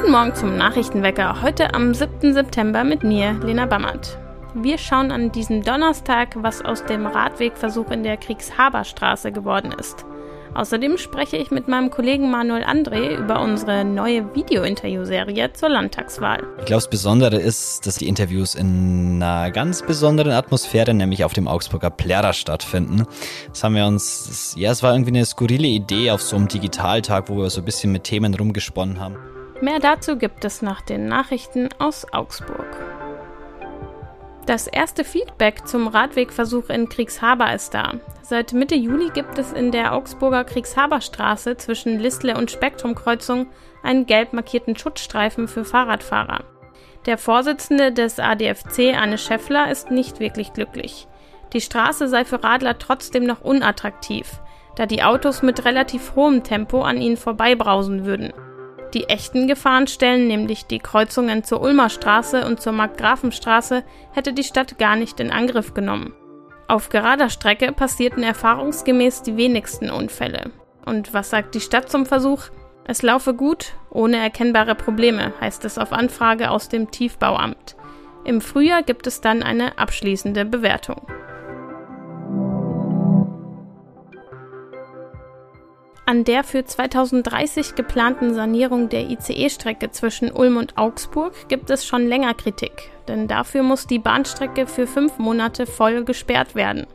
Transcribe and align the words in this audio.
Guten 0.00 0.12
Morgen 0.12 0.34
zum 0.34 0.56
Nachrichtenwecker, 0.56 1.42
heute 1.42 1.74
am 1.74 1.92
7. 1.92 2.32
September 2.32 2.84
mit 2.84 3.04
mir, 3.04 3.34
Lena 3.44 3.66
Bammert. 3.66 4.18
Wir 4.54 4.78
schauen 4.78 5.12
an 5.12 5.30
diesem 5.30 5.62
Donnerstag, 5.62 6.36
was 6.36 6.64
aus 6.64 6.86
dem 6.86 7.06
Radwegversuch 7.06 7.90
in 7.90 8.02
der 8.02 8.16
Kriegshaberstraße 8.16 9.30
geworden 9.30 9.72
ist. 9.78 10.06
Außerdem 10.54 10.96
spreche 10.96 11.36
ich 11.36 11.50
mit 11.50 11.68
meinem 11.68 11.90
Kollegen 11.90 12.30
Manuel 12.30 12.64
André 12.64 13.14
über 13.14 13.42
unsere 13.42 13.84
neue 13.84 14.34
Video-Interview-Serie 14.34 15.52
zur 15.52 15.68
Landtagswahl. 15.68 16.44
Ich 16.60 16.64
glaube, 16.64 16.80
das 16.80 16.88
Besondere 16.88 17.36
ist, 17.36 17.86
dass 17.86 17.96
die 17.96 18.08
Interviews 18.08 18.54
in 18.54 19.22
einer 19.22 19.50
ganz 19.50 19.82
besonderen 19.82 20.32
Atmosphäre, 20.32 20.94
nämlich 20.94 21.24
auf 21.24 21.34
dem 21.34 21.46
Augsburger 21.46 21.90
Plärrer 21.90 22.32
stattfinden. 22.32 23.04
Das 23.50 23.62
haben 23.62 23.74
wir 23.74 23.84
uns, 23.84 24.54
ja, 24.56 24.70
es 24.70 24.82
war 24.82 24.94
irgendwie 24.94 25.10
eine 25.10 25.26
skurrile 25.26 25.68
Idee 25.68 26.10
auf 26.10 26.22
so 26.22 26.36
einem 26.36 26.48
Digitaltag, 26.48 27.28
wo 27.28 27.36
wir 27.36 27.50
so 27.50 27.60
ein 27.60 27.66
bisschen 27.66 27.92
mit 27.92 28.04
Themen 28.04 28.34
rumgesponnen 28.34 28.98
haben. 28.98 29.16
Mehr 29.60 29.78
dazu 29.78 30.16
gibt 30.16 30.44
es 30.46 30.62
nach 30.62 30.80
den 30.80 31.06
Nachrichten 31.06 31.68
aus 31.78 32.10
Augsburg. 32.12 32.66
Das 34.46 34.66
erste 34.66 35.04
Feedback 35.04 35.68
zum 35.68 35.86
Radwegversuch 35.86 36.70
in 36.70 36.88
Kriegshaber 36.88 37.52
ist 37.54 37.74
da. 37.74 37.92
Seit 38.22 38.54
Mitte 38.54 38.74
Juli 38.74 39.10
gibt 39.10 39.38
es 39.38 39.52
in 39.52 39.70
der 39.70 39.94
Augsburger 39.94 40.44
Kriegshaberstraße 40.44 41.58
zwischen 41.58 41.98
Listle 42.00 42.38
und 42.38 42.50
Spektrumkreuzung 42.50 43.48
einen 43.82 44.06
gelb 44.06 44.32
markierten 44.32 44.76
Schutzstreifen 44.76 45.46
für 45.46 45.66
Fahrradfahrer. 45.66 46.44
Der 47.04 47.18
Vorsitzende 47.18 47.92
des 47.92 48.18
ADFC, 48.18 48.94
Anne 48.96 49.18
Scheffler, 49.18 49.70
ist 49.70 49.90
nicht 49.90 50.20
wirklich 50.20 50.54
glücklich. 50.54 51.06
Die 51.52 51.60
Straße 51.60 52.08
sei 52.08 52.24
für 52.24 52.42
Radler 52.42 52.78
trotzdem 52.78 53.24
noch 53.24 53.42
unattraktiv, 53.42 54.40
da 54.76 54.86
die 54.86 55.02
Autos 55.02 55.42
mit 55.42 55.66
relativ 55.66 56.14
hohem 56.14 56.44
Tempo 56.44 56.82
an 56.82 56.96
ihnen 56.96 57.18
vorbeibrausen 57.18 58.06
würden. 58.06 58.32
Die 58.94 59.08
echten 59.08 59.46
Gefahrenstellen, 59.46 60.26
nämlich 60.26 60.66
die 60.66 60.80
Kreuzungen 60.80 61.44
zur 61.44 61.60
Ulmer 61.60 61.90
Straße 61.90 62.44
und 62.44 62.60
zur 62.60 62.72
Markgrafenstraße, 62.72 63.84
hätte 64.12 64.32
die 64.32 64.42
Stadt 64.42 64.78
gar 64.78 64.96
nicht 64.96 65.20
in 65.20 65.30
Angriff 65.30 65.74
genommen. 65.74 66.14
Auf 66.66 66.88
gerader 66.88 67.30
Strecke 67.30 67.72
passierten 67.72 68.22
erfahrungsgemäß 68.22 69.22
die 69.22 69.36
wenigsten 69.36 69.90
Unfälle. 69.90 70.50
Und 70.84 71.14
was 71.14 71.30
sagt 71.30 71.54
die 71.54 71.60
Stadt 71.60 71.90
zum 71.90 72.06
Versuch? 72.06 72.44
Es 72.84 73.02
laufe 73.02 73.34
gut, 73.34 73.74
ohne 73.90 74.16
erkennbare 74.16 74.74
Probleme, 74.74 75.32
heißt 75.40 75.64
es 75.64 75.78
auf 75.78 75.92
Anfrage 75.92 76.50
aus 76.50 76.68
dem 76.68 76.90
Tiefbauamt. 76.90 77.76
Im 78.24 78.40
Frühjahr 78.40 78.82
gibt 78.82 79.06
es 79.06 79.20
dann 79.20 79.42
eine 79.42 79.78
abschließende 79.78 80.44
Bewertung. 80.44 81.06
An 86.10 86.24
der 86.24 86.42
für 86.42 86.64
2030 86.64 87.76
geplanten 87.76 88.34
Sanierung 88.34 88.88
der 88.88 89.08
ICE-Strecke 89.10 89.92
zwischen 89.92 90.32
Ulm 90.32 90.56
und 90.56 90.76
Augsburg 90.76 91.48
gibt 91.48 91.70
es 91.70 91.86
schon 91.86 92.08
länger 92.08 92.34
Kritik, 92.34 92.90
denn 93.06 93.28
dafür 93.28 93.62
muss 93.62 93.86
die 93.86 94.00
Bahnstrecke 94.00 94.66
für 94.66 94.88
fünf 94.88 95.18
Monate 95.18 95.66
voll 95.66 96.02
gesperrt 96.02 96.56
werden. 96.56 96.88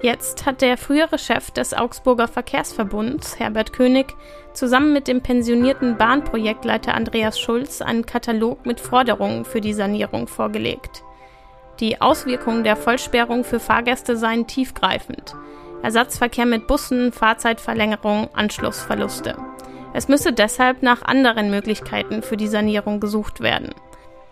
Jetzt 0.00 0.46
hat 0.46 0.62
der 0.62 0.78
frühere 0.78 1.18
Chef 1.18 1.50
des 1.50 1.74
Augsburger 1.74 2.28
Verkehrsverbunds, 2.28 3.38
Herbert 3.38 3.74
König, 3.74 4.14
zusammen 4.54 4.94
mit 4.94 5.06
dem 5.06 5.20
pensionierten 5.20 5.98
Bahnprojektleiter 5.98 6.94
Andreas 6.94 7.38
Schulz 7.38 7.82
einen 7.82 8.06
Katalog 8.06 8.64
mit 8.64 8.80
Forderungen 8.80 9.44
für 9.44 9.60
die 9.60 9.74
Sanierung 9.74 10.28
vorgelegt. 10.28 11.02
Die 11.78 12.00
Auswirkungen 12.00 12.64
der 12.64 12.76
Vollsperrung 12.76 13.44
für 13.44 13.60
Fahrgäste 13.60 14.16
seien 14.16 14.46
tiefgreifend. 14.46 15.34
Ersatzverkehr 15.82 16.46
mit 16.46 16.66
Bussen, 16.66 17.12
Fahrzeitverlängerung, 17.12 18.28
Anschlussverluste. 18.34 19.36
Es 19.92 20.08
müsse 20.08 20.32
deshalb 20.32 20.82
nach 20.82 21.02
anderen 21.02 21.50
Möglichkeiten 21.50 22.22
für 22.22 22.36
die 22.36 22.48
Sanierung 22.48 23.00
gesucht 23.00 23.40
werden. 23.40 23.70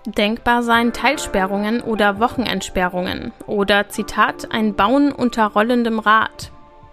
Denkbar 0.06 0.62
seien 0.62 0.92
Teilsperrungen 0.92 1.80
oder 1.80 2.20
Wochenentsperrungen 2.20 3.32
oder 3.46 3.88
Zitat 3.88 4.52
ein 4.52 4.74
Bauen 4.74 5.12
unter 5.12 5.46
rollendem 5.46 5.98
Rad. 5.98 6.52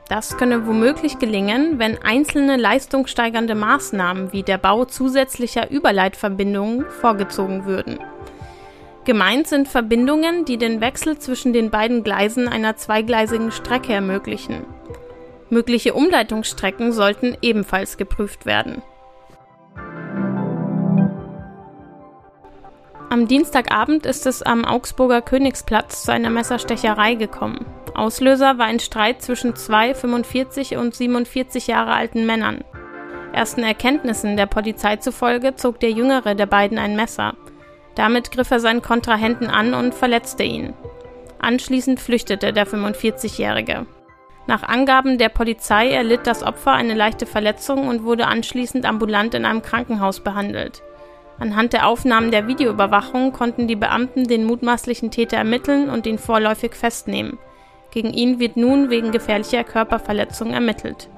Das 0.10 0.38
könne 0.38 0.68
womöglich 0.68 1.18
gelingen, 1.18 1.80
wenn 1.80 1.98
einzelne 2.04 2.58
leistungssteigernde 2.58 3.56
Maßnahmen 3.56 4.34
wie 4.34 4.44
der 4.44 4.58
Bau 4.58 4.86
zusätzlicher 4.86 5.72
Überleitverbindungen 5.72 6.86
vorgezogen 6.90 7.66
würden. 7.66 8.00
Gemeint 9.06 9.46
sind 9.48 9.68
Verbindungen, 9.68 10.46
die 10.46 10.58
den 10.58 10.82
Wechsel 10.82 11.20
zwischen 11.20 11.54
den 11.54 11.70
beiden 11.70 12.04
Gleisen 12.04 12.48
einer 12.48 12.76
zweigleisigen 12.76 13.52
Strecke 13.52 13.94
ermöglichen. 13.94 14.66
Mögliche 15.52 15.94
Umleitungsstrecken 15.94 16.92
sollten 16.92 17.38
ebenfalls 17.44 17.98
geprüft 17.98 18.48
werden. 18.48 18.82
Am 23.12 23.28
Dienstagabend 23.28 24.08
ist 24.08 24.26
es 24.26 24.42
am 24.42 24.66
Augsburger 24.66 25.22
Königsplatz 25.22 26.04
zu 26.04 26.12
einer 26.12 26.32
Messerstecherei 26.32 27.14
gekommen. 27.14 27.64
Auslöser 27.94 28.58
war 28.58 28.66
ein 28.66 28.80
Streit 28.80 29.22
zwischen 29.22 29.56
zwei 29.56 29.94
45 29.94 30.78
und 30.78 30.96
47 30.96 31.68
Jahre 31.68 31.94
alten 31.94 32.26
Männern. 32.26 32.64
Ersten 33.32 33.62
Erkenntnissen 33.62 34.36
der 34.36 34.48
Polizei 34.48 34.96
zufolge 34.96 35.56
zog 35.56 35.80
der 35.80 35.92
jüngere 35.92 36.34
der 36.34 36.48
beiden 36.48 36.80
ein 36.80 36.96
Messer. 36.96 37.36
Damit 37.96 38.32
griff 38.32 38.52
er 38.52 38.60
seinen 38.60 38.82
Kontrahenten 38.82 39.48
an 39.48 39.74
und 39.74 39.96
verletzte 39.96 40.44
ihn. 40.44 40.74
Anschließend 41.40 42.00
flüchtete 42.00 42.54
der 42.54 42.68
45-Jährige. 42.68 43.86
Nach 44.48 44.64
Angaben 44.64 45.18
der 45.18 45.30
Polizei 45.30 45.90
erlitt 45.90 46.28
das 46.28 46.44
Opfer 46.44 46.74
eine 46.74 46.94
leichte 46.94 47.26
Verletzung 47.26 47.88
und 47.88 48.04
wurde 48.04 48.28
anschließend 48.28 48.86
ambulant 48.86 49.34
in 49.34 49.46
einem 49.46 49.62
Krankenhaus 49.62 50.20
behandelt. 50.20 50.84
Anhand 51.40 51.74
der 51.74 51.88
Aufnahmen 51.88 52.32
der 52.32 52.48
Videoüberwachung 52.48 53.34
konnten 53.34 53.68
die 53.68 53.76
Beamten 53.76 54.26
den 54.26 54.46
mutmaßlichen 54.46 55.12
Täter 55.12 55.38
ermitteln 55.38 55.90
und 55.90 56.06
ihn 56.06 56.20
vorläufig 56.20 56.76
festnehmen. 56.76 57.38
Gegen 57.92 58.14
ihn 58.14 58.40
wird 58.40 58.56
nun 58.56 58.90
wegen 58.90 59.12
gefährlicher 59.12 59.64
Körperverletzung 59.64 60.52
ermittelt. 60.52 61.10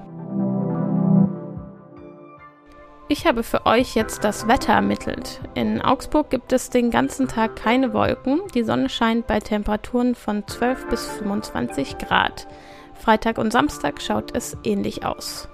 Ich 3.10 3.26
habe 3.26 3.42
für 3.42 3.64
euch 3.64 3.94
jetzt 3.94 4.22
das 4.22 4.48
Wetter 4.48 4.74
ermittelt. 4.74 5.40
In 5.54 5.80
Augsburg 5.80 6.28
gibt 6.28 6.52
es 6.52 6.68
den 6.68 6.90
ganzen 6.90 7.26
Tag 7.26 7.56
keine 7.56 7.94
Wolken. 7.94 8.42
Die 8.54 8.64
Sonne 8.64 8.90
scheint 8.90 9.26
bei 9.26 9.40
Temperaturen 9.40 10.14
von 10.14 10.46
12 10.46 10.88
bis 10.88 11.06
25 11.06 11.96
Grad. 11.96 12.46
Freitag 12.92 13.38
und 13.38 13.50
Samstag 13.50 14.02
schaut 14.02 14.36
es 14.36 14.58
ähnlich 14.62 15.06
aus. 15.06 15.48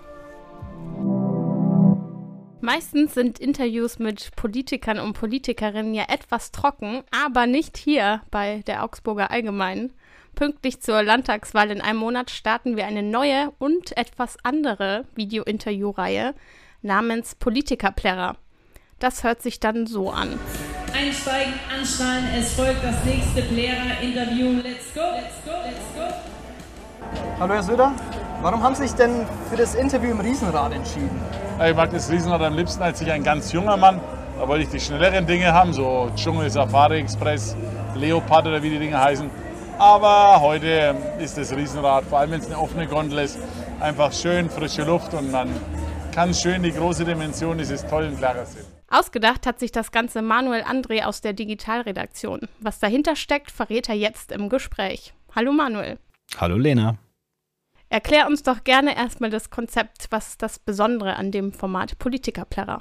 Meistens 2.61 3.15
sind 3.15 3.39
Interviews 3.39 4.01
mit 4.01 4.35
Politikern 4.35 4.99
und 4.99 5.13
Politikerinnen 5.13 5.95
ja 5.95 6.07
etwas 6.09 6.51
trocken, 6.51 7.05
aber 7.25 7.47
nicht 7.47 7.77
hier 7.77 8.23
bei 8.33 8.65
der 8.67 8.83
Augsburger 8.83 9.31
Allgemeinen. 9.31 9.93
Pünktlich 10.35 10.81
zur 10.81 11.05
Landtagswahl 11.05 11.71
in 11.71 11.81
einem 11.81 12.01
Monat 12.01 12.33
starten 12.33 12.77
wir 12.77 12.87
eine 12.87 13.05
neue 13.05 13.53
und 13.61 13.97
etwas 13.97 14.39
andere 14.43 15.05
Video-Interview-Reihe 15.15 16.35
namens 16.85 17.35
Politikerplärrer. 17.35 18.37
Das 18.99 19.25
hört 19.25 19.43
sich 19.43 19.59
dann 19.59 19.87
so 19.87 20.11
an. 20.11 20.39
Einsteigen, 20.93 21.55
anschnallen, 21.77 22.27
es 22.39 22.53
folgt 22.53 22.85
das 22.85 23.03
nächste 23.05 23.43
Plärrer-Interview. 23.43 24.61
Let's 24.63 24.95
go, 24.95 25.01
let's 25.01 25.43
go, 25.45 25.51
let's 25.65 25.95
go. 25.97 26.15
Hallo 27.41 27.55
Herr 27.55 27.63
Söder, 27.63 27.93
warum 28.43 28.63
haben 28.63 28.75
Sie 28.75 28.87
sich 28.87 28.93
denn 28.93 29.27
für 29.51 29.57
das 29.57 29.75
Interview 29.75 30.11
im 30.11 30.21
Riesenrad 30.21 30.73
entschieden? 30.73 31.21
Ich 31.67 31.75
mag 31.75 31.91
das 31.91 32.11
Riesenrad 32.11 32.43
am 32.43 32.55
liebsten 32.55 32.83
als 32.83 33.01
ich 33.01 33.11
ein 33.11 33.25
ganz 33.25 33.51
junger 33.53 33.77
Mann. 33.77 34.01
Da 34.39 34.47
wollte 34.47 34.65
ich 34.65 34.71
die 34.71 34.81
schnelleren 34.81 35.27
Dinge 35.27 35.53
haben, 35.53 35.73
so 35.73 36.11
Dschungel, 36.17 36.51
Safari 36.51 37.01
Express, 37.01 37.57
Leopard 37.95 38.47
oder 38.47 38.63
wie 38.63 38.71
die 38.71 38.79
Dinge 38.79 39.01
heißen. 39.01 39.31
Aber 39.79 40.41
heute 40.41 40.95
ist 41.19 41.37
das 41.39 41.55
Riesenrad, 41.55 42.05
vor 42.05 42.19
allem 42.19 42.33
wenn 42.33 42.41
es 42.41 42.47
eine 42.47 42.59
offene 42.59 42.87
Gondel 42.87 43.21
ist, 43.21 43.39
einfach 43.81 44.13
schön 44.13 44.51
frische 44.51 44.83
Luft 44.83 45.15
und 45.15 45.33
man 45.33 45.49
kann 46.15 46.33
schön 46.33 46.63
die 46.63 46.71
große 46.71 47.05
Dimension 47.05 47.59
dieses 47.59 47.85
tollen 47.87 48.17
Klares 48.17 48.53
sehen. 48.53 48.65
Ausgedacht 48.89 49.47
hat 49.47 49.59
sich 49.59 49.73
das 49.73 49.91
Ganze 49.91 50.23
Manuel 50.23 50.63
André 50.63 51.03
aus 51.03 51.21
der 51.21 51.33
Digitalredaktion. 51.33 52.43
Was 52.61 52.79
dahinter 52.79 53.17
steckt, 53.17 53.51
verrät 53.51 53.89
er 53.89 53.97
jetzt 53.97 54.31
im 54.31 54.49
Gespräch. 54.49 55.13
Hallo 55.35 55.53
Manuel. 55.53 55.99
Hallo 56.37 56.57
Lena. 56.57 56.99
Erklär 57.89 58.29
uns 58.29 58.45
doch 58.45 58.63
gerne 58.63 58.97
erstmal 58.97 59.31
das 59.31 59.51
Konzept. 59.51 60.07
Was 60.11 60.29
ist 60.29 60.43
das 60.43 60.61
Besondere 60.61 61.17
an 61.17 61.33
dem 61.33 61.53
Format 61.53 61.99
Politikerplärrer? 61.99 62.81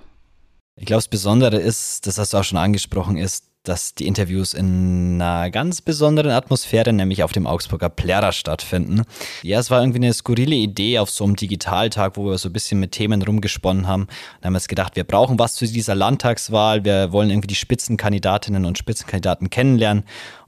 Ich 0.76 0.86
glaube, 0.86 1.00
das 1.00 1.08
Besondere 1.08 1.58
ist, 1.58 2.06
das 2.06 2.20
hast 2.20 2.34
du 2.34 2.38
auch 2.38 2.44
schon 2.44 2.60
angesprochen, 2.60 3.18
ist, 3.18 3.52
dass 3.64 3.96
die 3.96 4.08
Interviews 4.08 4.54
in 4.54 5.22
einer 5.22 5.50
ganz 5.50 5.82
besonderen 5.82 6.32
Atmosphäre, 6.32 6.92
nämlich 6.92 7.24
auf 7.24 7.32
dem 7.32 7.48
Augsburger 7.48 7.90
Plärrer 7.90 8.34
stattfinden. 8.34 9.04
Ja, 9.42 9.60
es 9.60 9.72
war 9.72 9.82
irgendwie 9.82 10.00
eine 10.00 10.14
skurrile 10.14 10.56
Idee 10.56 11.00
auf 11.00 11.10
so 11.10 11.24
einem 11.24 11.38
Digitaltag, 11.38 12.18
wo 12.18 12.26
wir 12.26 12.38
so 12.38 12.50
ein 12.50 12.54
bisschen 12.54 12.80
mit 12.80 12.92
Themen 12.92 13.22
rumgesponnen 13.22 13.88
haben. 13.88 14.08
Da 14.42 14.48
haben 14.48 14.54
wir 14.54 14.58
uns 14.58 14.68
gedacht, 14.68 14.96
wir 14.98 15.06
brauchen 15.06 15.40
was 15.40 15.56
zu 15.56 15.66
dieser 15.66 15.96
Landtagswahl. 15.96 16.84
Wir 16.84 17.14
wollen 17.14 17.30
irgendwie 17.30 17.48
die 17.48 17.56
Spitzenkandidatinnen 17.56 18.66
und 18.66 18.78
Spitzenkandidaten 18.78 19.50
kennenlernen. 19.50 20.04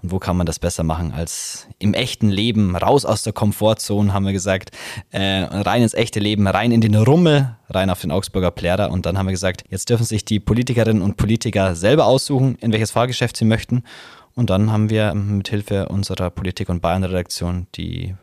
Und 0.06 0.12
wo 0.12 0.20
kann 0.20 0.38
man 0.38 0.46
das 0.46 0.60
besser 0.60 0.84
machen 0.84 1.14
als 1.14 1.66
im 1.80 1.96
echten 1.96 2.30
Leben? 2.30 2.76
Raus 2.76 3.06
aus 3.06 3.24
der 3.24 3.34
Komfortzone, 3.34 4.14
haben 4.14 4.28
wir 4.28 4.34
gesagt. 4.34 4.70
Äh, 5.10 5.46
rein 5.50 5.82
ins 5.82 5.96
echte 5.96 6.20
Leben, 6.20 6.46
rein 6.46 6.72
in 6.72 6.80
den 6.80 6.94
Rummel, 6.94 7.56
rein 7.72 7.90
auf 7.90 8.02
den 8.02 8.12
Augsburger 8.12 8.52
Plärrer 8.52 8.92
und 8.92 9.08
dann 9.08 9.18
haben 9.18 9.26
wir 9.26 9.32
gesagt, 9.32 9.64
jetzt 9.68 9.90
dürfen 9.90 10.04
sich 10.04 10.24
die 10.24 10.40
Politikerinnen 10.40 11.02
und 11.02 11.18
Politiker 11.18 11.74
selber 11.74 12.06
aussuchen, 12.06 12.56
in 12.62 12.72
welches 12.72 12.92
Fahrgeschäft 12.92 13.36
sie 13.36 13.46
möchten. 13.46 13.82
Und 14.36 14.52
dann 14.52 14.72
haben 14.72 14.92
wir 14.92 15.12
mit 15.16 15.48
Hilfe 15.48 15.90
unserer 15.90 16.30
Politik- 16.30 16.70
und 16.70 16.84
Bayern-Redaktion 16.84 17.66
die 17.74 18.14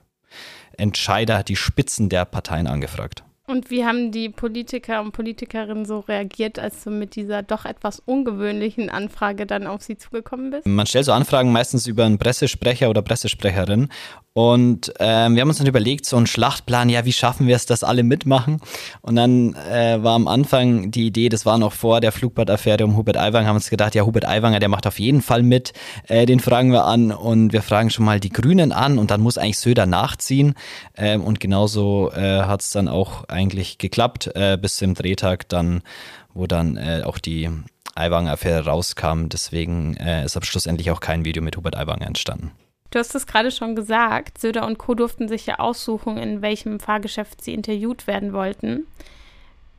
Entscheider, 0.77 1.43
die 1.43 1.57
Spitzen 1.57 2.09
der 2.09 2.27
Parteien 2.27 2.69
angefragt. 2.69 3.25
Und 3.53 3.69
wie 3.71 3.85
haben 3.85 4.13
die 4.13 4.31
Politiker 4.31 5.03
und 5.03 5.13
Politikerinnen 5.13 5.85
so 5.85 5.99
reagiert, 6.01 6.59
als 6.59 6.85
du 6.85 6.91
mit 6.91 7.17
dieser 7.17 7.43
doch 7.43 7.67
etwas 7.67 8.01
ungewöhnlichen 8.01 8.89
Anfrage 8.89 9.45
dann 9.45 9.67
auf 9.67 9.83
sie 9.83 9.99
zugekommen 9.99 10.51
bist? 10.51 10.67
Man 10.67 10.87
stellt 10.87 11.05
so 11.05 11.13
Anfragen 11.13 11.53
meistens 11.53 11.87
über 11.87 12.07
einen 12.07 12.17
Pressesprecher 12.17 12.89
oder 12.89 13.03
Pressesprecherin 13.03 13.91
und 14.35 14.95
ähm, 14.99 15.35
wir 15.35 15.43
haben 15.43 15.49
uns 15.49 15.59
dann 15.59 15.67
überlegt, 15.67 16.07
so 16.07 16.17
einen 16.17 16.27
Schlachtplan, 16.27 16.89
ja, 16.89 17.05
wie 17.05 17.13
schaffen 17.13 17.47
wir 17.47 17.55
es, 17.55 17.67
dass 17.67 17.85
alle 17.85 18.03
mitmachen? 18.03 18.61
Und 19.03 19.17
dann 19.17 19.55
äh, 19.55 20.03
war 20.03 20.15
am 20.15 20.27
Anfang 20.27 20.91
die 20.91 21.07
Idee, 21.07 21.29
das 21.29 21.45
war 21.45 21.59
noch 21.59 21.75
vor 21.75 22.01
der 22.01 22.13
Flugbadaffäre 22.13 22.85
um 22.85 22.97
Hubert 22.97 23.19
Aiwanger, 23.19 23.49
haben 23.49 23.57
uns 23.57 23.69
gedacht, 23.69 23.95
ja, 23.95 24.07
Hubert 24.07 24.27
Aiwanger, 24.27 24.59
der 24.59 24.71
macht 24.71 24.87
auf 24.87 24.99
jeden 24.99 25.21
Fall 25.21 25.43
mit, 25.43 25.75
äh, 26.09 26.25
den 26.25 26.41
fragen 26.41 26.73
wir 26.73 26.85
an 26.85 27.13
und 27.13 27.53
wir 27.53 27.61
fragen 27.61 27.91
schon 27.91 28.07
mal 28.07 28.21
die 28.21 28.31
Grünen 28.31 28.73
an 28.73 28.99
und 28.99 29.11
dann 29.11 29.21
muss 29.21 29.37
eigentlich 29.37 29.59
Söder 29.59 29.85
nachziehen. 29.85 30.55
Ähm, 30.97 31.23
und 31.23 31.39
genauso 31.39 32.11
äh, 32.13 32.43
hat 32.43 32.63
es 32.63 32.71
dann 32.71 32.89
auch 32.89 33.25
eigentlich 33.29 33.77
geklappt, 33.77 34.31
äh, 34.35 34.57
bis 34.57 34.77
zum 34.77 34.95
Drehtag 34.95 35.47
dann, 35.51 35.83
wo 36.33 36.47
dann 36.47 36.79
äh, 36.79 37.03
auch 37.05 37.19
die 37.19 37.51
Aiwanger-Affäre 37.95 38.65
rauskam. 38.65 39.29
Deswegen 39.29 39.95
äh, 39.99 40.25
ist 40.25 40.39
ab 40.39 40.47
schlussendlich 40.47 40.91
auch 40.91 41.01
kein 41.01 41.27
Video 41.27 41.43
mit 41.43 41.59
Hubert 41.59 41.77
Aiwanger 41.77 42.07
entstanden. 42.07 42.53
Du 42.93 42.99
hast 42.99 43.15
es 43.15 43.27
gerade 43.27 43.51
schon 43.51 43.75
gesagt, 43.75 44.39
Söder 44.39 44.67
und 44.67 44.77
Co. 44.77 44.95
durften 44.95 45.27
sich 45.27 45.47
ja 45.47 45.59
aussuchen, 45.59 46.19
in 46.19 46.43
welchem 46.43 46.79
Fahrgeschäft 46.79 47.43
sie 47.43 47.55
interviewt 47.55 48.07
werden 48.07 48.35
wollten. 48.35 48.87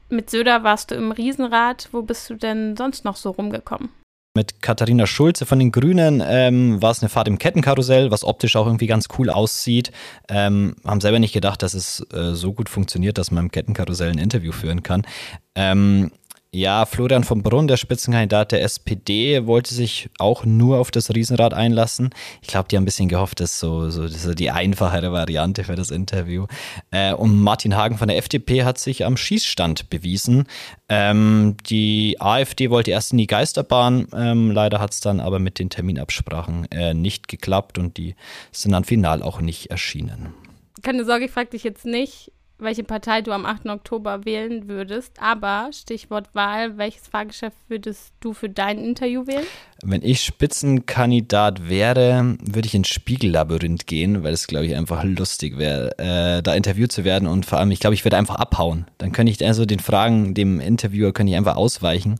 Mit 0.09 0.31
Söder 0.31 0.63
warst 0.63 0.89
du 0.89 0.95
im 0.95 1.11
Riesenrad. 1.11 1.89
Wo 1.91 2.01
bist 2.01 2.29
du 2.31 2.33
denn 2.33 2.75
sonst 2.75 3.05
noch 3.05 3.15
so 3.15 3.29
rumgekommen? 3.29 3.89
Mit 4.35 4.63
Katharina 4.63 5.05
Schulze 5.05 5.45
von 5.45 5.59
den 5.59 5.71
Grünen 5.71 6.23
ähm, 6.25 6.81
war 6.81 6.89
es 6.89 7.03
eine 7.03 7.09
Fahrt 7.09 7.27
im 7.27 7.37
Kettenkarussell, 7.37 8.09
was 8.09 8.23
optisch 8.23 8.55
auch 8.55 8.65
irgendwie 8.65 8.87
ganz 8.87 9.07
cool 9.19 9.29
aussieht. 9.29 9.91
Ähm, 10.27 10.75
haben 10.83 11.01
selber 11.01 11.19
nicht 11.19 11.33
gedacht, 11.33 11.61
dass 11.61 11.75
es 11.75 12.03
äh, 12.11 12.33
so 12.33 12.51
gut 12.51 12.67
funktioniert, 12.67 13.19
dass 13.19 13.29
man 13.29 13.45
im 13.45 13.51
Kettenkarussell 13.51 14.09
ein 14.09 14.17
Interview 14.17 14.51
führen 14.51 14.81
kann. 14.81 15.05
Ähm, 15.53 16.11
ja, 16.53 16.85
Florian 16.85 17.23
von 17.23 17.41
Brunn, 17.41 17.67
der 17.67 17.77
Spitzenkandidat 17.77 18.51
der 18.51 18.61
SPD, 18.61 19.47
wollte 19.47 19.73
sich 19.73 20.09
auch 20.19 20.45
nur 20.45 20.77
auf 20.77 20.91
das 20.91 21.09
Riesenrad 21.09 21.53
einlassen. 21.53 22.11
Ich 22.43 22.47
glaube, 22.47 22.67
die 22.69 22.75
haben 22.75 22.83
ein 22.83 22.85
bisschen 22.85 23.09
gehofft, 23.09 23.39
dass 23.39 23.59
so, 23.59 23.89
so 23.89 24.03
das 24.03 24.23
ist 24.23 24.37
die 24.37 24.51
einfachere 24.51 25.11
Variante 25.11 25.63
für 25.63 25.75
das 25.75 25.89
Interview. 25.89 26.45
Äh, 26.91 27.13
und 27.13 27.41
Martin 27.41 27.75
Hagen 27.75 27.97
von 27.97 28.07
der 28.07 28.17
FDP 28.17 28.63
hat 28.63 28.77
sich 28.77 29.03
am 29.03 29.17
Schießstand 29.17 29.89
bewiesen. 29.89 30.45
Ähm, 30.89 31.57
die 31.65 32.17
AfD 32.19 32.69
wollte 32.69 32.91
erst 32.91 33.13
in 33.13 33.17
die 33.17 33.27
Geisterbahn, 33.27 34.07
ähm, 34.13 34.51
leider 34.51 34.79
hat 34.79 34.93
es 34.93 34.99
dann 34.99 35.19
aber 35.19 35.39
mit 35.39 35.57
den 35.57 35.71
Terminabsprachen 35.71 36.71
äh, 36.71 36.93
nicht 36.93 37.27
geklappt 37.27 37.79
und 37.79 37.97
die 37.97 38.15
sind 38.51 38.73
dann 38.73 38.83
final 38.83 39.23
auch 39.23 39.41
nicht 39.41 39.71
erschienen. 39.71 40.35
Keine 40.83 41.03
Sorge, 41.03 41.25
ich 41.25 41.31
frage 41.31 41.49
dich 41.49 41.63
jetzt 41.63 41.85
nicht, 41.85 42.31
welche 42.63 42.83
Partei 42.83 43.21
du 43.21 43.31
am 43.31 43.45
8. 43.45 43.67
Oktober 43.67 44.25
wählen 44.25 44.67
würdest. 44.67 45.21
Aber 45.21 45.69
Stichwort 45.71 46.33
Wahl, 46.33 46.77
welches 46.77 47.07
Fahrgeschäft 47.07 47.57
würdest 47.67 48.13
du 48.19 48.33
für 48.33 48.49
dein 48.49 48.77
Interview 48.77 49.27
wählen? 49.27 49.45
Wenn 49.83 50.01
ich 50.01 50.21
Spitzenkandidat 50.21 51.69
wäre, 51.69 52.37
würde 52.41 52.67
ich 52.67 52.75
ins 52.75 52.87
Spiegellabyrinth 52.87 53.85
gehen, 53.85 54.23
weil 54.23 54.33
es, 54.33 54.47
glaube 54.47 54.65
ich, 54.65 54.75
einfach 54.75 55.03
lustig 55.03 55.57
wäre, 55.57 55.97
äh, 55.97 56.41
da 56.41 56.53
interviewt 56.55 56.91
zu 56.91 57.03
werden. 57.03 57.27
Und 57.27 57.45
vor 57.45 57.59
allem, 57.59 57.71
ich 57.71 57.79
glaube, 57.79 57.93
ich 57.93 58.05
würde 58.05 58.17
einfach 58.17 58.35
abhauen. 58.35 58.85
Dann 58.97 59.11
könnte 59.11 59.31
ich 59.31 59.45
also 59.45 59.65
den 59.65 59.79
Fragen, 59.79 60.33
dem 60.33 60.59
Interviewer, 60.59 61.11
könnte 61.11 61.31
ich 61.31 61.37
einfach 61.37 61.55
ausweichen. 61.55 62.19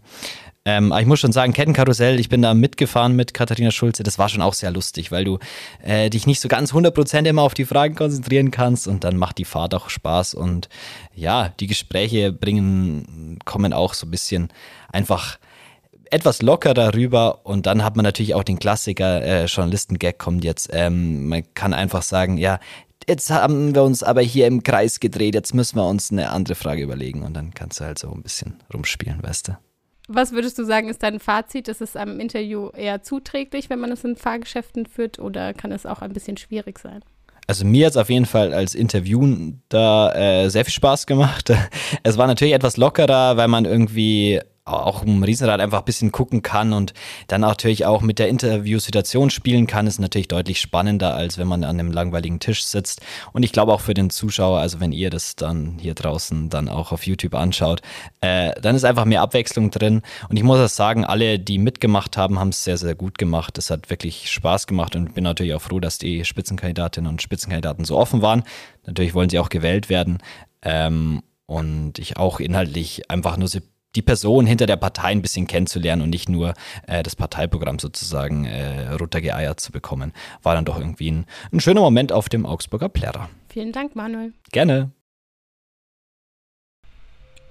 Ähm, 0.66 0.94
aber 0.94 1.02
ich 1.02 1.08
muss 1.08 1.20
schon 1.20 1.34
sagen, 1.34 1.52
Kettenkarussell, 1.52 2.20
ich 2.20 2.30
bin 2.30 2.42
da 2.42 2.54
mitgefahren 2.54 3.16
mit 3.16 3.34
Katharina 3.34 3.70
Schulze, 3.70 4.04
das 4.04 4.18
war 4.18 4.30
schon 4.30 4.42
auch 4.42 4.54
sehr 4.54 4.72
lustig, 4.72 5.12
weil 5.12 5.26
du 5.26 5.40
äh, 5.84 6.10
dich 6.10 6.26
nicht 6.26 6.40
so 6.40 6.48
ganz 6.48 6.74
100% 6.74 7.26
immer 7.26 7.42
auf 7.42 7.54
die 7.54 7.66
Fragen 7.66 7.96
konzentrieren 7.96 8.50
kannst 8.50 8.88
und 8.88 9.04
dann 9.04 9.18
macht 9.18 9.40
die 9.40 9.46
Fahrt 9.46 9.74
auch 9.76 9.90
Spaß. 9.90 10.36
Und 10.36 10.70
ja, 11.14 11.50
die 11.60 11.68
Gespräche 11.68 12.32
bringen, 12.32 13.40
kommen 13.44 13.74
auch 13.74 13.94
so 13.94 14.08
ein 14.08 14.12
bisschen 14.12 14.54
einfach 14.92 15.38
etwas 16.12 16.42
lockerer 16.42 16.94
rüber 16.94 17.46
und 17.46 17.66
dann 17.66 17.84
hat 17.84 17.96
man 17.98 18.04
natürlich 18.04 18.36
auch 18.36 18.44
den 18.44 18.60
Klassiker, 18.60 19.22
äh, 19.22 19.46
Journalisten-Gag 19.46 20.18
kommt 20.18 20.46
jetzt, 20.46 20.70
ähm, 20.72 21.28
man 21.28 21.44
kann 21.56 21.74
einfach 21.74 22.04
sagen, 22.04 22.38
ja, 22.38 22.60
jetzt 23.08 23.30
haben 23.32 23.76
wir 23.76 23.84
uns 23.84 24.04
aber 24.04 24.22
hier 24.22 24.48
im 24.48 24.64
Kreis 24.64 25.00
gedreht, 25.00 25.36
jetzt 25.36 25.54
müssen 25.54 25.76
wir 25.76 25.88
uns 25.88 26.12
eine 26.12 26.30
andere 26.30 26.56
Frage 26.56 26.84
überlegen. 26.84 27.24
Und 27.24 27.34
dann 27.34 27.54
kannst 27.54 27.80
du 27.80 27.86
halt 27.86 28.00
so 28.00 28.12
ein 28.14 28.22
bisschen 28.22 28.62
rumspielen, 28.74 29.22
weißt 29.22 29.50
du. 29.50 29.58
Was 30.08 30.34
würdest 30.34 30.60
du 30.60 30.66
sagen, 30.66 30.90
ist 30.90 31.02
dein 31.02 31.20
Fazit? 31.20 31.68
Ist 31.68 31.82
es 31.82 31.96
am 31.96 32.20
Interview 32.20 32.70
eher 32.70 33.04
zuträglich, 33.04 33.70
wenn 33.70 33.80
man 33.80 33.92
es 33.92 34.04
in 34.04 34.16
Fahrgeschäften 34.16 34.86
führt, 34.86 35.20
oder 35.20 35.54
kann 35.54 35.72
es 35.72 35.86
auch 35.86 36.02
ein 36.02 36.14
bisschen 36.14 36.38
schwierig 36.38 36.80
sein? 36.80 37.02
Also 37.48 37.66
mir 37.66 37.86
hat 37.86 37.92
es 37.92 37.98
auf 37.98 38.10
jeden 38.10 38.26
Fall 38.26 38.54
als 38.54 38.74
Interview 38.74 39.52
da 39.70 40.14
äh, 40.14 40.50
sehr 40.50 40.66
viel 40.66 40.74
Spaß 40.74 41.08
gemacht. 41.08 41.52
Es 42.04 42.18
war 42.18 42.28
natürlich 42.28 42.54
etwas 42.54 42.78
lockerer, 42.78 43.38
weil 43.38 43.48
man 43.48 43.66
irgendwie 43.66 44.42
auch 44.66 45.04
im 45.04 45.22
Riesenrad 45.24 45.60
einfach 45.60 45.80
ein 45.80 45.86
bisschen 45.86 46.12
gucken 46.14 46.42
kann 46.42 46.72
und 46.72 46.94
dann 47.28 47.42
natürlich 47.42 47.86
auch 47.86 48.02
mit 48.02 48.18
der 48.18 48.30
Interviewsituation 48.30 49.30
spielen 49.30 49.68
kann, 49.68 49.88
ist 49.88 50.00
natürlich 50.00 50.30
deutlich 50.30 50.62
spannender, 50.62 51.16
als 51.16 51.38
wenn 51.38 51.48
man 51.48 51.66
an 51.66 51.80
einem 51.80 51.92
langweiligen 51.92 52.40
Tisch 52.40 52.64
sitzt. 52.64 53.02
Und 53.34 53.44
ich 53.44 53.52
glaube 53.52 53.74
auch 53.74 53.82
für 53.82 53.94
den 53.94 54.10
Zuschauer, 54.10 54.60
also 54.60 54.80
wenn 54.80 54.94
ihr 54.94 55.10
das 55.10 55.36
dann 55.36 55.78
hier 55.80 55.96
draußen 55.96 56.50
dann 56.50 56.70
auch 56.70 56.94
auf 56.94 57.06
YouTube 57.06 57.36
anschaut, 57.36 57.82
äh, 58.22 58.54
dann 58.62 58.76
ist 58.76 58.86
einfach 58.86 59.04
mehr 59.04 59.22
Abwechslung 59.22 59.70
drin. 59.70 60.02
Und 60.30 60.38
ich 60.38 60.44
muss 60.44 60.60
auch 60.60 60.70
sagen, 60.70 61.04
alle, 61.04 61.40
die 61.40 61.58
mitgemacht 61.58 62.16
haben, 62.16 62.40
haben 62.40 62.50
es 62.50 62.64
sehr, 62.64 62.78
sehr 62.78 62.96
gut 62.96 63.18
gemacht. 63.18 63.58
Es 63.58 63.70
hat 63.70 63.90
wirklich 63.90 64.32
Spaß 64.32 64.68
gemacht 64.68 64.96
und 64.96 65.14
bin 65.14 65.26
natürlich 65.26 65.54
auch 65.56 65.62
froh, 65.62 65.82
dass 65.82 65.98
die 65.98 66.24
Spitzenkandidatinnen 66.24 67.12
und 67.12 67.22
Spitzenkandidaten 67.22 67.84
so 67.84 67.98
offen 67.98 68.22
waren. 68.22 68.44
Natürlich 68.86 69.14
wollen 69.14 69.30
sie 69.30 69.40
auch 69.40 69.50
gewählt 69.50 69.90
werden. 69.90 70.20
Ähm, 70.62 71.22
und 71.46 72.00
ich 72.00 72.16
auch 72.18 72.40
inhaltlich 72.40 73.10
einfach 73.12 73.36
nur 73.36 73.50
die 73.96 74.02
Person 74.02 74.46
hinter 74.46 74.66
der 74.66 74.78
Partei 74.78 75.10
ein 75.10 75.22
bisschen 75.22 75.48
kennenzulernen 75.48 76.02
und 76.02 76.10
nicht 76.10 76.30
nur 76.30 76.54
äh, 76.88 77.04
das 77.04 77.16
Parteiprogramm 77.16 77.80
sozusagen 77.80 78.46
äh, 78.46 78.94
runtergeeiert 78.94 79.60
zu 79.60 79.72
bekommen, 79.72 80.14
war 80.42 80.56
dann 80.56 80.66
doch 80.66 80.80
irgendwie 80.80 81.12
ein, 81.12 81.26
ein 81.52 81.60
schöner 81.60 81.82
Moment 81.82 82.12
auf 82.12 82.30
dem 82.30 82.46
Augsburger 82.46 82.90
Plärrer. 82.90 83.30
Vielen 83.50 83.72
Dank, 83.72 83.96
Manuel. 83.96 84.34
Gerne. 84.52 84.92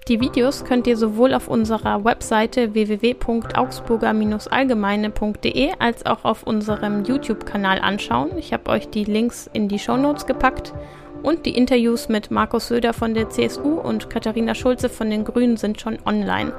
Die 0.08 0.20
Videos 0.20 0.64
könnt 0.64 0.88
ihr 0.88 0.96
sowohl 0.96 1.32
auf 1.32 1.46
unserer 1.46 2.04
Webseite 2.04 2.74
www.augsburger-allgemeine.de 2.74 5.74
als 5.78 6.04
auch 6.04 6.24
auf 6.24 6.42
unserem 6.42 7.04
YouTube-Kanal 7.04 7.78
anschauen. 7.78 8.36
Ich 8.36 8.52
habe 8.52 8.68
euch 8.70 8.88
die 8.88 9.04
Links 9.04 9.48
in 9.52 9.68
die 9.68 9.78
Show 9.78 9.96
Notes 9.96 10.26
gepackt 10.26 10.74
und 11.22 11.46
die 11.46 11.56
Interviews 11.56 12.08
mit 12.08 12.30
Markus 12.30 12.68
Söder 12.68 12.92
von 12.92 13.14
der 13.14 13.30
CSU 13.30 13.74
und 13.74 14.10
Katharina 14.10 14.54
Schulze 14.54 14.88
von 14.88 15.10
den 15.10 15.24
Grünen 15.24 15.56
sind 15.56 15.80
schon 15.80 15.98
online. 16.04 16.52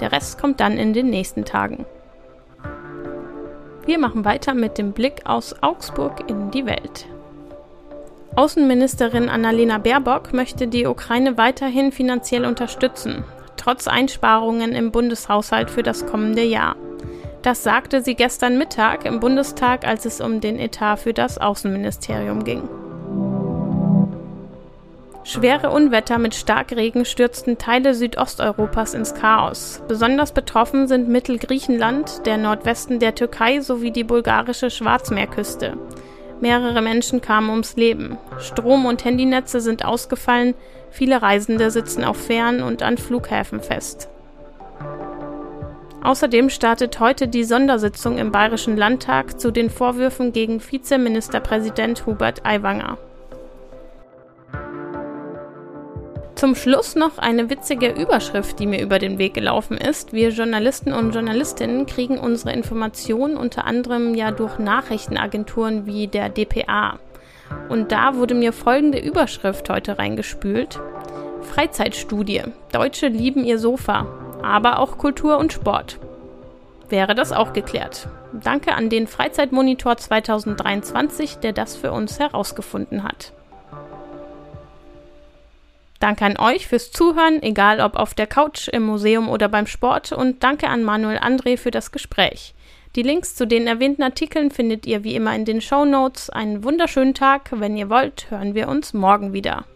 Der 0.00 0.12
Rest 0.12 0.40
kommt 0.40 0.60
dann 0.60 0.78
in 0.78 0.92
den 0.92 1.10
nächsten 1.10 1.44
Tagen. 1.44 1.86
Wir 3.86 3.98
machen 3.98 4.24
weiter 4.24 4.54
mit 4.54 4.78
dem 4.78 4.92
Blick 4.92 5.22
aus 5.24 5.54
Augsburg 5.62 6.28
in 6.28 6.50
die 6.50 6.66
Welt. 6.66 7.06
Außenministerin 8.36 9.28
Annalena 9.28 9.78
Baerbock 9.78 10.32
möchte 10.32 10.68
die 10.68 10.86
Ukraine 10.86 11.36
weiterhin 11.36 11.90
finanziell 11.90 12.44
unterstützen, 12.44 13.24
trotz 13.56 13.88
Einsparungen 13.88 14.72
im 14.72 14.92
Bundeshaushalt 14.92 15.70
für 15.70 15.82
das 15.82 16.06
kommende 16.06 16.44
Jahr. 16.44 16.76
Das 17.42 17.62
sagte 17.62 18.02
sie 18.02 18.14
gestern 18.14 18.58
Mittag 18.58 19.06
im 19.06 19.18
Bundestag, 19.18 19.86
als 19.86 20.04
es 20.04 20.20
um 20.20 20.40
den 20.40 20.58
Etat 20.58 20.96
für 20.98 21.14
das 21.14 21.38
Außenministerium 21.38 22.44
ging. 22.44 22.68
Schwere 25.30 25.70
Unwetter 25.70 26.18
mit 26.18 26.34
Starkregen 26.34 27.04
stürzten 27.04 27.56
Teile 27.56 27.94
Südosteuropas 27.94 28.94
ins 28.94 29.14
Chaos. 29.14 29.80
Besonders 29.86 30.32
betroffen 30.32 30.88
sind 30.88 31.08
Mittelgriechenland, 31.08 32.26
der 32.26 32.36
Nordwesten 32.36 32.98
der 32.98 33.14
Türkei 33.14 33.60
sowie 33.60 33.92
die 33.92 34.02
bulgarische 34.02 34.70
Schwarzmeerküste. 34.70 35.76
Mehrere 36.40 36.82
Menschen 36.82 37.20
kamen 37.20 37.50
ums 37.50 37.76
Leben. 37.76 38.18
Strom- 38.40 38.86
und 38.86 39.04
Handynetze 39.04 39.60
sind 39.60 39.84
ausgefallen, 39.84 40.54
viele 40.90 41.22
Reisende 41.22 41.70
sitzen 41.70 42.02
auf 42.02 42.16
Fähren 42.16 42.60
und 42.60 42.82
an 42.82 42.98
Flughäfen 42.98 43.60
fest. 43.60 44.08
Außerdem 46.02 46.50
startet 46.50 46.98
heute 46.98 47.28
die 47.28 47.44
Sondersitzung 47.44 48.18
im 48.18 48.32
Bayerischen 48.32 48.76
Landtag 48.76 49.40
zu 49.40 49.52
den 49.52 49.70
Vorwürfen 49.70 50.32
gegen 50.32 50.60
Vizeministerpräsident 50.60 52.04
Hubert 52.06 52.44
Aiwanger. 52.44 52.98
Zum 56.40 56.54
Schluss 56.54 56.96
noch 56.96 57.18
eine 57.18 57.50
witzige 57.50 57.90
Überschrift, 57.90 58.58
die 58.60 58.66
mir 58.66 58.80
über 58.80 58.98
den 58.98 59.18
Weg 59.18 59.34
gelaufen 59.34 59.76
ist. 59.76 60.14
Wir 60.14 60.30
Journalisten 60.30 60.94
und 60.94 61.12
Journalistinnen 61.12 61.84
kriegen 61.84 62.18
unsere 62.18 62.54
Informationen 62.54 63.36
unter 63.36 63.66
anderem 63.66 64.14
ja 64.14 64.30
durch 64.30 64.58
Nachrichtenagenturen 64.58 65.84
wie 65.84 66.06
der 66.06 66.30
DPA. 66.30 66.98
Und 67.68 67.92
da 67.92 68.14
wurde 68.14 68.34
mir 68.34 68.54
folgende 68.54 68.98
Überschrift 68.98 69.68
heute 69.68 69.98
reingespült. 69.98 70.80
Freizeitstudie. 71.42 72.44
Deutsche 72.72 73.08
lieben 73.08 73.44
ihr 73.44 73.58
Sofa, 73.58 74.06
aber 74.42 74.78
auch 74.78 74.96
Kultur 74.96 75.36
und 75.36 75.52
Sport. 75.52 75.98
Wäre 76.88 77.14
das 77.14 77.32
auch 77.32 77.52
geklärt. 77.52 78.08
Danke 78.32 78.72
an 78.72 78.88
den 78.88 79.08
Freizeitmonitor 79.08 79.98
2023, 79.98 81.36
der 81.36 81.52
das 81.52 81.76
für 81.76 81.92
uns 81.92 82.18
herausgefunden 82.18 83.04
hat. 83.04 83.34
Danke 86.00 86.24
an 86.24 86.38
euch 86.38 86.66
fürs 86.66 86.90
Zuhören, 86.90 87.42
egal 87.42 87.80
ob 87.80 87.94
auf 87.94 88.14
der 88.14 88.26
Couch, 88.26 88.68
im 88.68 88.84
Museum 88.84 89.28
oder 89.28 89.48
beim 89.48 89.66
Sport 89.66 90.12
und 90.12 90.42
danke 90.42 90.66
an 90.68 90.82
Manuel 90.82 91.18
André 91.18 91.58
für 91.58 91.70
das 91.70 91.92
Gespräch. 91.92 92.54
Die 92.96 93.02
Links 93.02 93.36
zu 93.36 93.46
den 93.46 93.66
erwähnten 93.66 94.02
Artikeln 94.02 94.50
findet 94.50 94.86
ihr 94.86 95.04
wie 95.04 95.14
immer 95.14 95.36
in 95.36 95.44
den 95.44 95.60
Show 95.60 95.84
Notes. 95.84 96.30
Einen 96.30 96.64
wunderschönen 96.64 97.14
Tag. 97.14 97.50
Wenn 97.52 97.76
ihr 97.76 97.90
wollt, 97.90 98.30
hören 98.30 98.54
wir 98.54 98.68
uns 98.68 98.94
morgen 98.94 99.34
wieder. 99.34 99.66